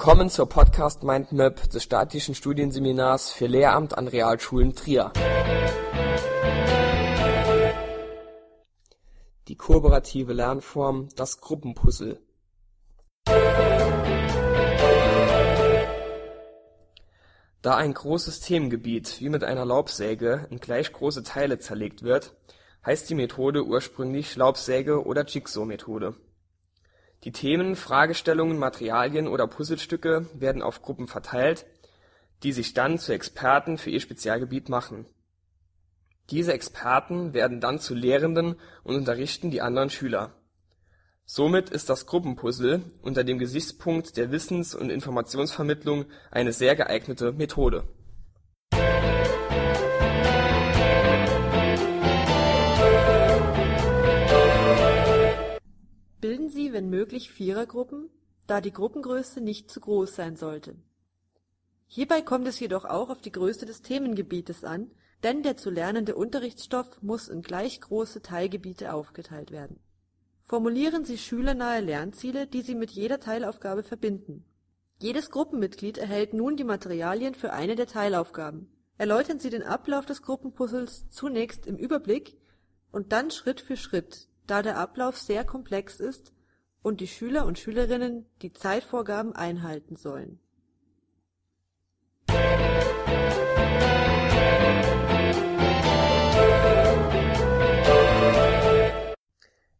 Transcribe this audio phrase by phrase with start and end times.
[0.00, 5.12] Willkommen zur Podcast Mindmap des Statischen Studienseminars für Lehramt an Realschulen Trier.
[9.48, 12.20] Die kooperative Lernform Das Gruppenpuzzle
[17.60, 22.36] Da ein großes Themengebiet wie mit einer Laubsäge in gleich große Teile zerlegt wird,
[22.86, 26.14] heißt die Methode ursprünglich Laubsäge oder Jigsaw-Methode.
[27.24, 31.66] Die Themen, Fragestellungen, Materialien oder Puzzlestücke werden auf Gruppen verteilt,
[32.42, 35.06] die sich dann zu Experten für ihr Spezialgebiet machen.
[36.30, 40.34] Diese Experten werden dann zu Lehrenden und unterrichten die anderen Schüler.
[41.24, 47.84] Somit ist das Gruppenpuzzle unter dem Gesichtspunkt der Wissens und Informationsvermittlung eine sehr geeignete Methode.
[56.78, 58.08] Wenn möglich Vierergruppen,
[58.46, 60.76] da die Gruppengröße nicht zu groß sein sollte.
[61.88, 64.92] Hierbei kommt es jedoch auch auf die Größe des Themengebietes an,
[65.24, 69.80] denn der zu lernende Unterrichtsstoff muss in gleich große Teilgebiete aufgeteilt werden.
[70.44, 74.44] Formulieren Sie schülernahe Lernziele, die Sie mit jeder Teilaufgabe verbinden.
[75.00, 78.70] Jedes Gruppenmitglied erhält nun die Materialien für eine der Teilaufgaben.
[78.98, 82.38] Erläutern Sie den Ablauf des Gruppenpuzzles zunächst im Überblick
[82.92, 86.32] und dann Schritt für Schritt, da der Ablauf sehr komplex ist
[86.82, 90.40] und die Schüler und Schülerinnen die Zeitvorgaben einhalten sollen.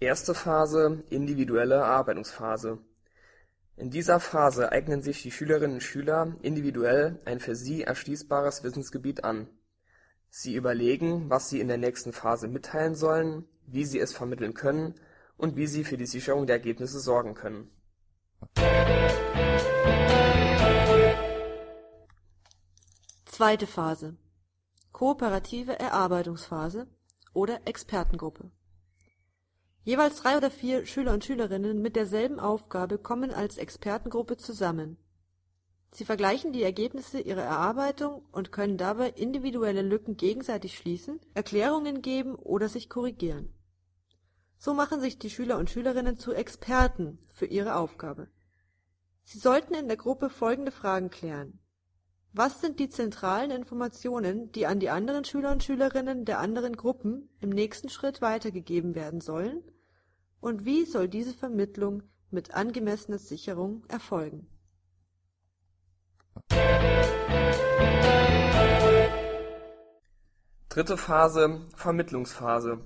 [0.00, 2.78] Erste Phase individuelle Erarbeitungsphase
[3.76, 9.24] In dieser Phase eignen sich die Schülerinnen und Schüler individuell ein für sie erschließbares Wissensgebiet
[9.24, 9.48] an.
[10.30, 14.94] Sie überlegen, was sie in der nächsten Phase mitteilen sollen, wie sie es vermitteln können
[15.40, 17.70] und wie sie für die Sicherung der Ergebnisse sorgen können.
[23.24, 24.16] Zweite Phase
[24.92, 26.86] Kooperative Erarbeitungsphase
[27.32, 28.50] oder Expertengruppe
[29.82, 34.98] Jeweils drei oder vier Schüler und Schülerinnen mit derselben Aufgabe kommen als Expertengruppe zusammen.
[35.92, 42.34] Sie vergleichen die Ergebnisse ihrer Erarbeitung und können dabei individuelle Lücken gegenseitig schließen, Erklärungen geben
[42.34, 43.54] oder sich korrigieren.
[44.62, 48.28] So machen sich die Schüler und Schülerinnen zu Experten für ihre Aufgabe.
[49.24, 51.60] Sie sollten in der Gruppe folgende Fragen klären:
[52.34, 57.30] Was sind die zentralen Informationen, die an die anderen Schüler und Schülerinnen der anderen Gruppen
[57.40, 59.62] im nächsten Schritt weitergegeben werden sollen,
[60.40, 64.46] und wie soll diese Vermittlung mit angemessener Sicherung erfolgen?
[70.68, 72.84] Dritte Phase Vermittlungsphase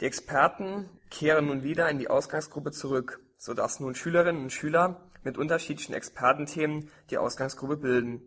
[0.00, 5.08] Die Experten kehren nun wieder in die Ausgangsgruppe zurück, so dass nun Schülerinnen und Schüler
[5.22, 8.22] mit unterschiedlichen Expertenthemen die Ausgangsgruppe bilden.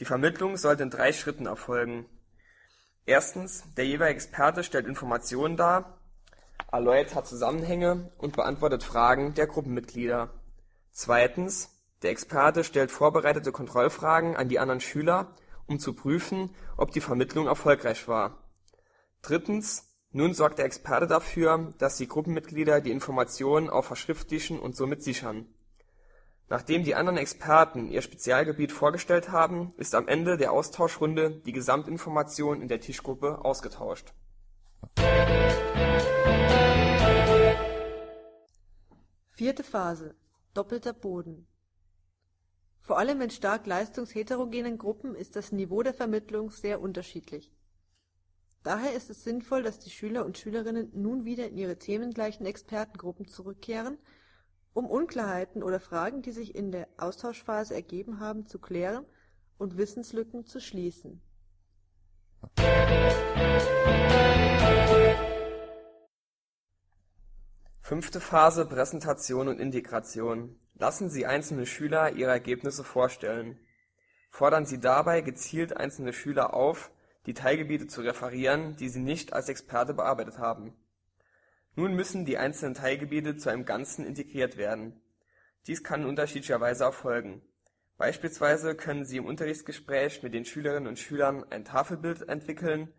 [0.00, 2.06] Die Vermittlung sollte in drei Schritten erfolgen.
[3.06, 5.98] Erstens, der jeweilige Experte stellt Informationen dar
[6.74, 10.30] erläutert Zusammenhänge und beantwortet Fragen der Gruppenmitglieder.
[10.90, 11.70] Zweitens,
[12.02, 15.32] der Experte stellt vorbereitete Kontrollfragen an die anderen Schüler,
[15.66, 18.38] um zu prüfen, ob die Vermittlung erfolgreich war.
[19.22, 25.02] Drittens, nun sorgt der Experte dafür, dass die Gruppenmitglieder die Informationen auch verschriftlichen und somit
[25.02, 25.48] sichern.
[26.48, 32.62] Nachdem die anderen Experten ihr Spezialgebiet vorgestellt haben, ist am Ende der Austauschrunde die Gesamtinformation
[32.62, 34.14] in der Tischgruppe ausgetauscht
[39.30, 40.14] Vierte Phase
[40.52, 41.48] Doppelter Boden
[42.82, 47.50] Vor allem in stark leistungsheterogenen Gruppen ist das Niveau der Vermittlung sehr unterschiedlich.
[48.64, 53.28] Daher ist es sinnvoll, dass die Schüler und Schülerinnen nun wieder in ihre themengleichen Expertengruppen
[53.28, 53.98] zurückkehren,
[54.72, 59.04] um Unklarheiten oder Fragen, die sich in der Austauschphase ergeben haben, zu klären
[59.58, 61.20] und Wissenslücken zu schließen
[67.82, 73.60] Fünfte Phase Präsentation und Integration Lassen Sie einzelne Schüler ihre Ergebnisse vorstellen.
[74.30, 76.90] Fordern Sie dabei gezielt einzelne Schüler auf,
[77.26, 80.74] die Teilgebiete zu referieren, die sie nicht als Experte bearbeitet haben.
[81.76, 85.00] Nun müssen die einzelnen Teilgebiete zu einem Ganzen integriert werden.
[85.66, 87.42] Dies kann in unterschiedlicher Weise erfolgen.
[87.96, 92.92] Beispielsweise können Sie im Unterrichtsgespräch mit den Schülerinnen und Schülern ein Tafelbild entwickeln,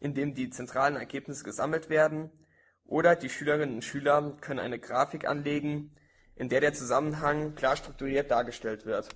[0.00, 2.30] in dem die zentralen Ergebnisse gesammelt werden
[2.84, 5.94] oder die Schülerinnen und Schüler können eine Grafik anlegen,
[6.34, 9.08] in der der Zusammenhang klar strukturiert dargestellt wird.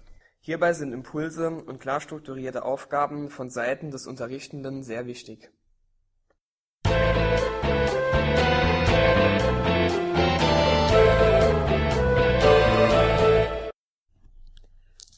[0.46, 5.50] Hierbei sind Impulse und klar strukturierte Aufgaben von Seiten des Unterrichtenden sehr wichtig.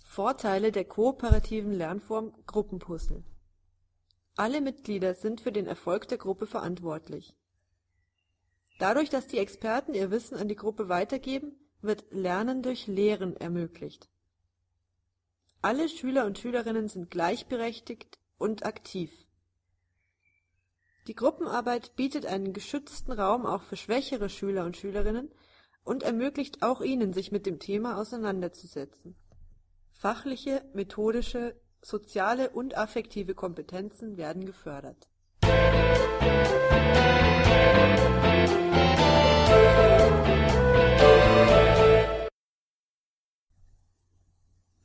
[0.04, 3.24] Vorteile der kooperativen Lernform Gruppenpuzzle
[4.36, 7.34] Alle Mitglieder sind für den Erfolg der Gruppe verantwortlich.
[8.78, 14.08] Dadurch, dass die Experten ihr Wissen an die Gruppe weitergeben, wird Lernen durch Lehren ermöglicht.
[15.66, 19.10] Alle Schüler und Schülerinnen sind gleichberechtigt und aktiv.
[21.08, 25.28] Die Gruppenarbeit bietet einen geschützten Raum auch für schwächere Schüler und Schülerinnen
[25.82, 29.16] und ermöglicht auch ihnen, sich mit dem Thema auseinanderzusetzen
[29.90, 35.08] Fachliche, methodische, soziale und affektive Kompetenzen werden gefördert.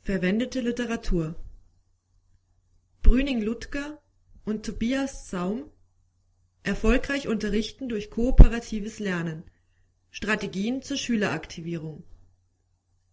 [0.04, 1.36] Verwendete Literatur.
[3.04, 4.02] Brüning-Ludger
[4.46, 5.70] und Tobias Saum
[6.64, 9.44] Erfolgreich unterrichten durch kooperatives Lernen.
[10.10, 12.04] Strategien zur Schüleraktivierung.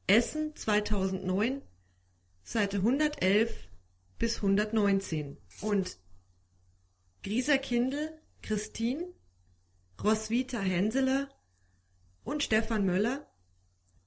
[0.07, 1.61] Essen 2009
[2.43, 3.69] Seite 111
[4.19, 5.99] bis 119 und
[7.23, 9.13] Grieser Kindl, Christine,
[10.03, 11.29] Roswitha Henseler
[12.25, 13.31] und Stefan Möller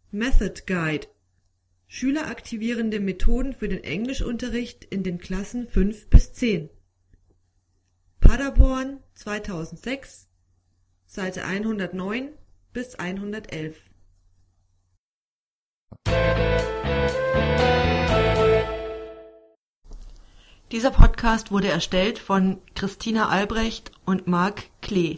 [0.09, 1.10] Method Guide
[1.93, 6.69] Schüleraktivierende Methoden für den Englischunterricht in den Klassen 5 bis 10
[8.21, 10.29] Paderborn 2006
[11.05, 12.29] Seite 109
[12.71, 13.75] bis 111
[20.71, 25.17] Dieser Podcast wurde erstellt von Christina Albrecht und Marc Klee.